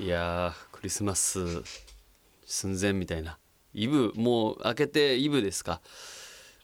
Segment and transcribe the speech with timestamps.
[0.00, 1.62] いやクリスマス
[2.46, 3.38] 寸前みたいな。
[3.74, 5.82] イブもう明けてイブですか？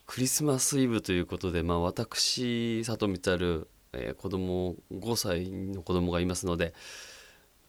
[0.07, 6.73] クリスマスイブということでまあ私里光、えー、子供5歳の子供がいますので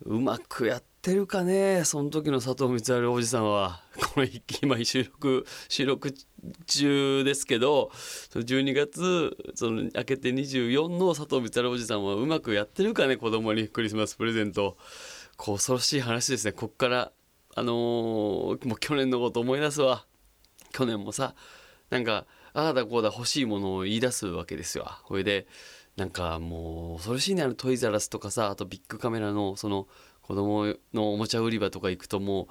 [0.04, 1.84] うまくやってるかね？
[1.84, 3.82] その時の佐藤光晴おじさんは。
[4.14, 4.30] これ
[4.62, 6.14] 今収録収録
[6.66, 7.90] 中ですけど
[8.32, 13.18] 12月その明けて24の佐藤光晴おじさんはうまくやってるかね？
[13.18, 14.78] 子供にクリスマスプレゼント。
[15.38, 16.52] こう恐ろしい話ですね。
[16.52, 17.12] こっから
[17.54, 20.04] あのー、もう去年のこと思い出すわ。
[20.72, 21.34] 去年もさ
[21.90, 25.46] なんかああだこうだ欲しいものを言い出すわけですよこれで
[25.96, 29.88] なんかもう恐ろしいねあのトイザラスとかさあとビッグカメラのその
[30.22, 32.46] 子供のおもちゃ売り場とか行くともう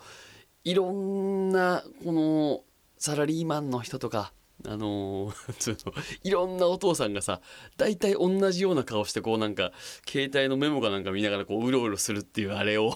[0.64, 2.62] いろんなこの
[2.98, 4.34] サラリーマンの人とか
[4.66, 7.42] あのー、 いろんなお父さんがさ
[7.78, 9.72] 大体同じような顔してこうなんか
[10.08, 12.96] 携帯のメモかなんか見ながらこううろうろするっていうあれを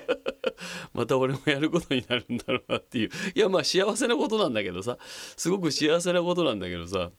[0.92, 4.98] また俺もやることになるんだろうなっていういやまあ幸せなことなんだけどさ
[5.36, 7.10] すごく幸せなことなんだけどさ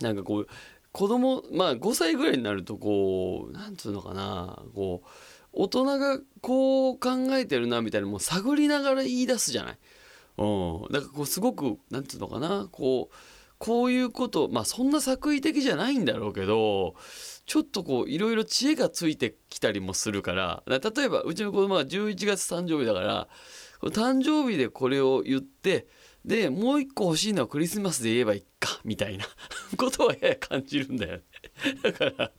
[0.00, 0.48] なんかこう
[0.92, 5.08] 子供まあ5歳ぐらいになるとこうなんつうのかなこう
[5.52, 9.78] 大人がこう考えてるなみたいなもう探りながら言い出すじゃない。
[10.38, 12.68] うん、なんかこうすごくなんつうのかな。
[12.70, 13.14] こう
[13.58, 16.94] こういうことまあそんな作為的じゃないんだろうけど
[17.44, 23.28] ちょっとこういろいろ知恵がついてきたりもするから例えばうちの子供は11月誕生日だから
[23.90, 25.88] 誕生日でこれを言って
[26.24, 29.24] でもう一個欲しいのはクリスマスで言えばいいかみたいな
[29.76, 31.22] ことはやや感じるんだよね。
[31.82, 32.32] だから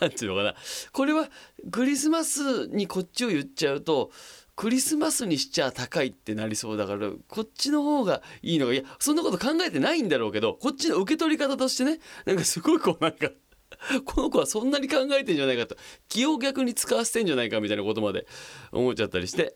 [0.00, 0.54] なんていうのかな。
[0.92, 1.28] これは
[1.70, 4.10] クリスマスにこっちを言っちゃうと
[4.58, 13.28] クリスマスにしちゃ高いってなりそうだからこっちの方がいいのがいやそんなこと考えてないんだろうけどこっちの受け取り方としてねなんかすごいこうなんか
[14.04, 15.76] この子はそんなに考えてんじゃないかと。
[16.08, 18.26] 気を逆に使わせてんじゃないかみたいなことまで
[18.72, 19.54] 思っちゃったりして。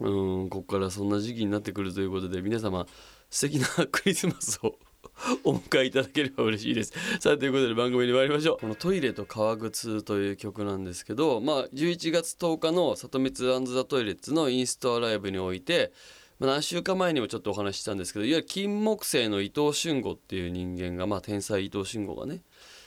[0.00, 2.86] うんここからそんな時期になってくるということで皆様
[3.28, 4.78] 素敵なクリスマスを。
[5.44, 6.92] お迎えいただければ嬉しいです。
[7.20, 8.58] さあということで番組に参りましょう。
[8.58, 15.92] この「トイレと革靴」という曲なんですけどまあ11月10日の「里光ザ・トイレッツ」のインストアライブにおいて
[16.38, 22.42] ま何週間前にもちょっとお話ししたんですけどいわゆる金木犀の伊藤俊吾っていう人間がまあ天才伊藤俊吾がね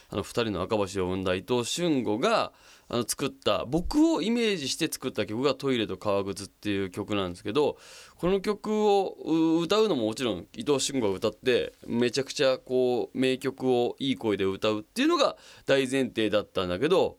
[0.09, 2.53] あの2人の赤星を生んだ伊藤俊吾が
[2.89, 7.77] あの作った僕をイメージして作った曲が「トイレと革靴」っていう曲なんですけど
[8.15, 15.35] この曲を歌うのももちろん伊藤俊吾が歌ってめちゃくちゃこう名曲をいい声で歌うっていうのが
[15.65, 17.17] 大前提だったんだけど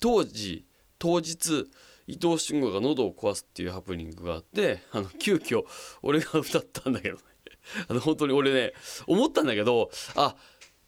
[0.00, 0.64] 当時
[0.98, 1.66] 当日
[2.06, 5.64] 伊藤俊吾が喉を壊すっていうハプニングがあってあの急遽
[6.02, 7.22] 俺が歌ったんだけどね。
[7.88, 8.72] あの本当に俺ね
[9.06, 10.36] 思ったんだけどあ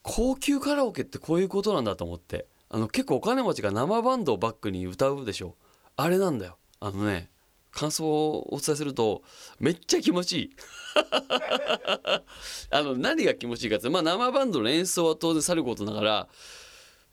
[0.07, 2.47] 高級カラオケってこういうことなんだと思って。
[2.69, 5.55] あの結構お金持ちが生バンドをバックに歌うでしょ。
[5.97, 6.59] あれなんだよ。
[6.81, 7.31] あのね
[7.73, 9.23] 感想をお伝えすると
[9.61, 10.51] めっちゃ気持ちいい。
[12.71, 16.29] あの何が気持ちいいかって、まあ、生バンドの演奏は当然さることながら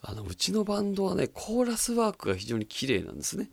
[0.02, 3.52] あのうちのバンドはねコーラスワークが非常に綺麗なんですね。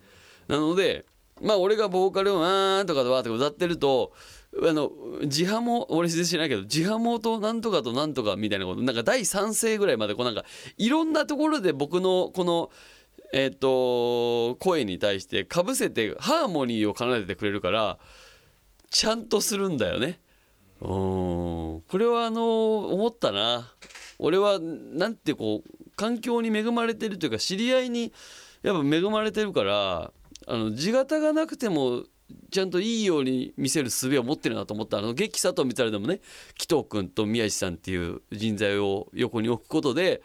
[0.49, 1.05] なので
[1.41, 4.13] まあ俺がボーカルを「あー」とかでわーって歌ってると
[4.59, 4.91] あの
[5.23, 10.45] 自ハモ俺全然知らないけど自ハモとなんとかとなんとかみたいなことなんか第3声ぐらいまでこうなんか
[10.77, 12.71] いろんなところで僕のこの
[13.33, 17.99] えっ、と声に対してかぶせてハーモニーを奏でてくれるから
[18.91, 20.21] ちゃんとするんだよね。
[20.81, 23.73] うんこれはあの思ったな。
[24.19, 28.13] 俺はなんてこう環境に恵まれてるというか知り合いに
[28.63, 30.13] やっぱ恵まれてるから
[30.47, 32.05] あの地形がなくても
[32.51, 36.21] ちゃんといいように見せる術を持ってるなと思ったあの劇佐藤光でもね
[36.57, 40.23] 紀藤君と宮地さんっていう人材を横に置くことで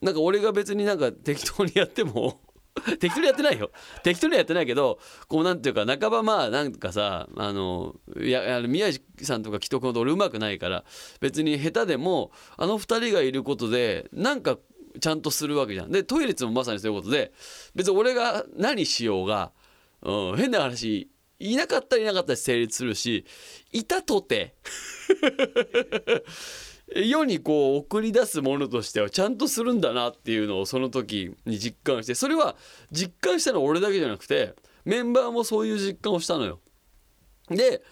[0.00, 2.40] なんか俺が別になんか適当にやっても
[2.98, 3.70] 適当にやってないよ
[4.02, 4.98] 適当にやってないけど
[5.28, 10.84] こうなんていうか半ばまあなんかさあのいや宮地さんとか紀藤君ほど俺うまくないから
[11.20, 14.58] 別に下手でもあの2人がいることでなんか
[15.00, 15.90] ちゃんとするわけじゃん。
[15.90, 17.32] でトイレッツもまさにそういうことで
[17.74, 19.52] 別に俺が何しようが、
[20.02, 21.08] うん、変な話
[21.50, 23.24] いなかったらいなかったら成立するし
[23.72, 24.54] いたとて
[26.94, 32.54] 世にこう送り出すものとしてはちゃんとするんだなっていうのをその時に実感してそれは
[32.90, 34.54] 実感したのは俺だけじゃなくて
[34.84, 36.60] メンバーもそういう実感をしたのよ。
[37.48, 37.82] で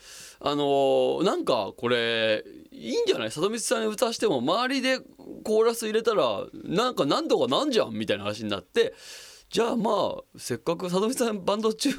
[0.40, 3.30] あのー、なんかこれいいんじゃない？
[3.30, 5.00] 里光さんに歌しても周りで
[5.44, 8.94] コーラス入れたらなんか何とかなんじゃんみたいな話になって
[9.50, 11.90] じゃあまあせっかく里光さんバンド中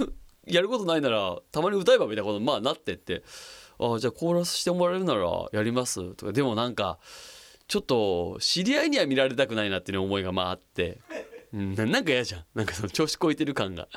[0.47, 3.23] やることないならたまに歌えばみたいなことまあなってって
[3.79, 6.31] あじゃあコーラスしてもらえるならやりますとか。
[6.31, 6.99] でもなんか
[7.67, 10.99] ちょっと知り合いには見られたくないなっていう思いがまああって。
[11.53, 12.45] うんなんか嫌じゃん。
[12.55, 13.87] なんかその調子こいてる感が。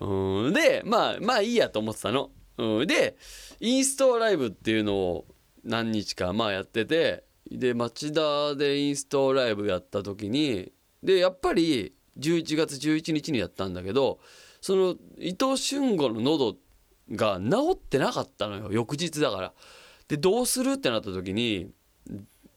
[0.00, 3.16] うんでまあまあいいやと思ってたの、うん、で
[3.60, 5.26] インストライブっていうのを
[5.64, 10.72] 何日かまあやっててで町田でインストライブやった時に
[11.02, 14.18] でやっぱり11月11日にやったんだけど
[14.66, 16.56] その伊藤俊吾の喉
[17.12, 19.52] が治ってなかったのよ翌日だから。
[20.08, 21.70] でどうするってなった時に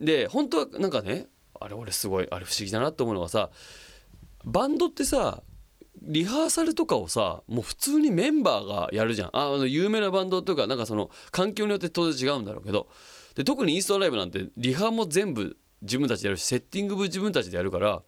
[0.00, 1.28] で本当はなんかね
[1.60, 3.50] あれ俺すごいあれ不思議だなって思うのがさ
[4.44, 5.44] バンドってさ
[6.02, 9.28] リハーサルとかをさもう普通にメンバーがやるじゃん。
[9.28, 12.88] ああの有名なバンドとかなんかその環境によって当然違うんだろうけど。
[13.36, 18.02] で特にインストライブなんてリハも全部自分たちでやるしセッティングも自分たちでやるから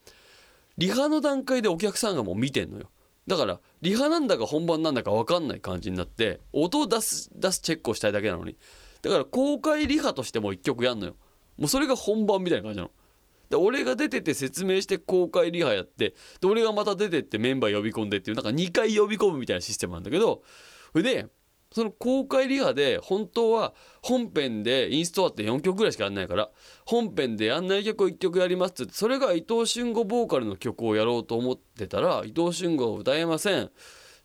[0.76, 2.90] リハの段階でお客さんがもう見てんのよ。
[3.26, 8.56] だからリハなんだか本番なんだか分かんない感じになって音を出す出すチェックをしたいだけなのに。
[9.02, 11.16] だから公開リハとしても1曲やんのよ。
[11.58, 12.90] もうそれが本番みたいな感じなの。
[13.50, 20.42] で俺が出てて説明して公開リハやってで俺がまた出てってメンバー呼び込んでっていうなんか2回呼び込むみたいなシステムなんだけど
[20.92, 21.26] それで
[21.72, 26.50] その公開リハで本当は本編でインストアって4曲ぐらいしかやんないから
[26.84, 33.70] 本編でやんない曲を1曲やりますってそれが伊藤俊吾ボーカルの曲をやろうと思ってたら伊藤俊吾歌えません。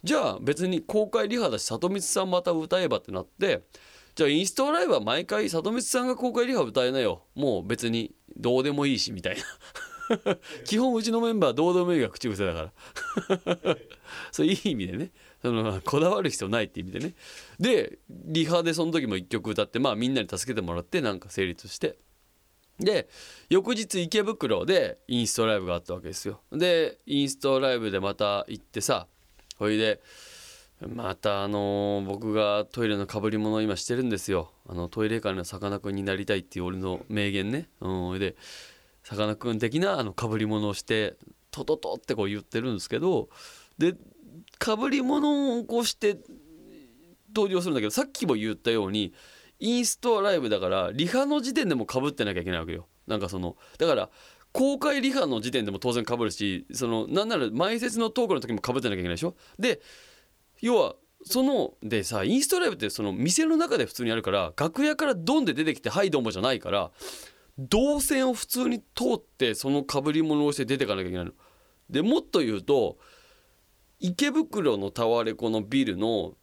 [0.03, 3.63] じゃあ別に公開リハだし里光さんまた歌えばってなって
[4.13, 7.23] じゃあインストアライブは毎回里光さんが公開リハ歌えなよ。
[7.35, 9.43] もう別にどうでもいいしみたいな。
[10.65, 12.71] 基本うちのメンバーどうでもいいが口癖だか
[13.53, 13.77] ら。
[14.31, 15.11] そういい意味でね。
[15.41, 17.13] そのこだわる必要ないって意味でね。
[17.59, 21.97] でリハでその時も1曲歌ってまあみんなに助けてもらってなんか成立して。
[22.79, 23.09] で
[23.49, 26.41] 翌日池袋でインストライブがあったわけですよ。
[26.51, 29.07] でインストライブでまた行ってさ
[29.57, 30.01] ほいで
[30.85, 34.51] またあのー僕がトイレのかぶり物を今してるんですよ。
[34.67, 37.69] あのトイレ界のさかなクンになりたいっていう俺の名言ね。
[37.81, 38.35] うんで
[39.03, 41.15] さかなクン的なあのかぶり物をして
[41.49, 43.29] トトトってこう言ってるんですけど
[43.79, 43.95] で
[44.59, 46.17] かぶり物を起こして
[47.33, 49.13] 登場するんだけどさっきも言ったように
[49.59, 54.09] インストアライブだからリハの時点でもかぶってなきゃいけないわけよなんかそのだから
[54.51, 59.35] 公開リハの時点でも当然かぶるしそのなんなら前説のトークの時もかぶってなきゃいけないでしょ？
[59.59, 59.81] で
[60.61, 66.91] 要はそのでさインストライブってその店の中で普通にやるから楽屋からドンで出てきて「はいどうも」じゃないから
[67.59, 71.31] 動線を普通に通ってそのかぶり物をして出てかなきゃいけないの。
[71.89, 72.97] でもっと言うと
[73.99, 76.35] 池袋のタワレコのビルの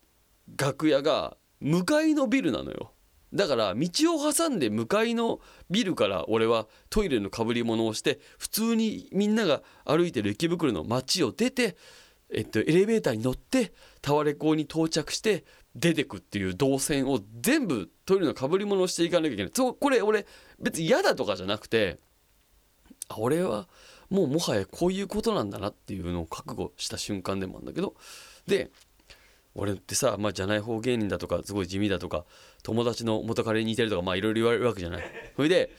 [0.57, 2.93] 楽屋が向かいのビルなのよ。
[3.33, 11.77] だから道を挟んで向かいのビルから俺はトイレのかぶり物をして普通にみんなが歩いてる池袋の街を出て、
[12.33, 13.73] えっと、エレベーターに乗って
[14.03, 19.53] タワレコに到着して出てくっていう動線を全部トイレのかぶり物をしていかなきゃいけない。
[19.53, 20.27] そうこれ俺
[20.61, 21.99] 別に嫌だとかじゃなくて
[23.17, 23.69] 俺は
[24.11, 27.95] もうもはやこういうことなんだなっていうのを覚悟した瞬間でもあるんだけど
[28.47, 28.71] で
[29.55, 32.25] 俺ってさ、まあ、じゃない方芸人だとかすごい地味だとか
[32.63, 35.05] 友達の元彼に似てるとかまあいろいろ言われるわけじゃない。
[35.37, 35.71] それで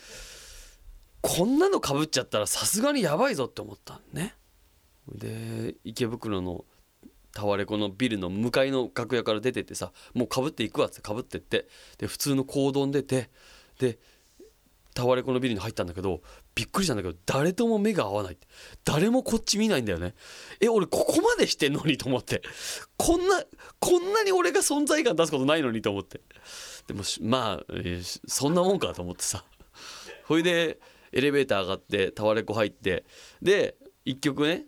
[1.22, 4.36] こんなのかぶっちゃったらさすがにやばいぞって思ったのね。
[5.14, 6.66] で池袋の
[7.34, 11.68] タワレコのビルの向かいの楽屋から出てってさもうかぶっていくわってかぶってって
[11.98, 13.30] で普通の行動に出て
[13.80, 14.00] で
[14.96, 16.22] タワレコのビルに入ったんだけど
[16.56, 18.38] びっくりしたんだけど誰とも目が合わない。
[18.86, 20.16] 誰もこっち見ないんだよね。
[20.62, 22.42] え俺ここまでしてんのにと思って。
[22.96, 23.44] こんな
[23.80, 26.22] こんなに俺が存在感出すことないのにと思って。
[26.88, 27.66] でもまあ、
[28.26, 29.44] そんなもんかと思ってさ。
[30.24, 30.80] ほいで
[31.12, 33.04] エレベーター上がってタワレコ入って
[33.42, 34.66] で1曲ね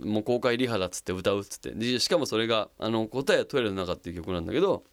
[0.00, 1.72] もう公開リハだっつって歌うっつって。
[1.72, 4.84] でしかもそれが「あの答えはトイレの中」っていう曲なんだけど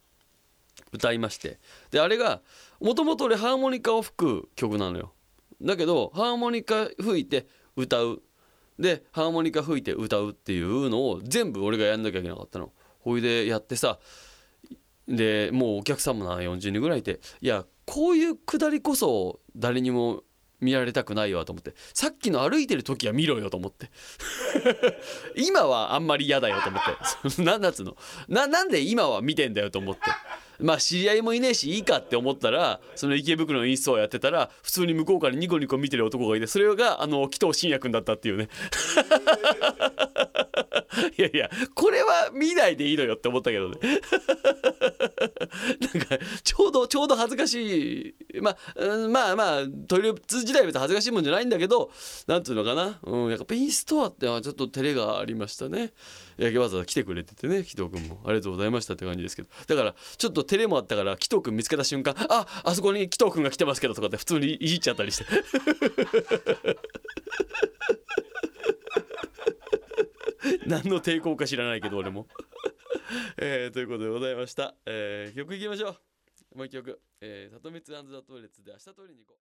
[0.93, 1.59] 歌いまして。
[1.91, 2.41] であれが
[2.79, 5.13] もともと俺ハーモニカを吹く曲なのよ。
[5.62, 8.21] だけどハーモニカ吹いて歌う。
[8.79, 12.71] でハーモニカ吹いて歌うっていうのを全部俺がやんなきゃいけなかったの。
[13.00, 14.00] ほいでやってさ
[15.07, 20.23] でもうお客さんもな40人ぐらいいていやこういうくだりこそ誰にも
[20.62, 23.91] 見られたくないわと思ってさっきの歩いてる時は見ろよと思って。
[25.35, 27.41] 今はあんまり嫌だよと思って。
[27.43, 27.97] な なんつうの？
[28.29, 30.01] ななんで今は見てんだよと思って。
[30.60, 38.50] まあ知り合いもいねえしいいかって思ったらその池袋のインストをやってたら普通に向こうからニコニコ見てる男がいてそれがあの紀藤真也君だったっていうね。
[41.17, 43.77] いやいやこれは見ないでいいのよって思ったけどね。
[45.93, 48.41] なんかちょうどちょうど恥ずかしい。
[48.41, 51.91] まあ、うんまあまあトイレ自体は別に恥ずかしいもんじゃないんだけど
[52.27, 55.93] なんつうのかな、うん、やっぱインストアってちょっと照れがありましたね。
[56.38, 58.22] いやわざわざ来てくれててね紀藤君も。
[58.25, 59.50] ありがとうございましたって感じですけど。
[59.67, 65.25] だからちょっと照れもあったから紀藤君見つけた瞬間ああそこに紀藤君が来てますけどとかって普通にいじっちゃったりして。
[70.67, 72.27] 何の抵抗か知らないけど俺も、
[73.38, 76.57] えーということでございました、えー曲いきましょう。
[76.57, 79.38] もう一曲「えー、里光ザ・トイレッツ」で明日トイレに行こう